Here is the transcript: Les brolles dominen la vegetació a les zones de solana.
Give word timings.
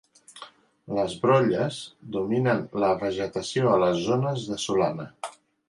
Les 0.99 1.11
brolles 1.25 1.77
dominen 2.17 2.65
la 2.85 2.91
vegetació 3.05 3.71
a 3.75 3.79
les 3.87 4.03
zones 4.09 4.51
de 4.53 4.61
solana. 4.69 5.11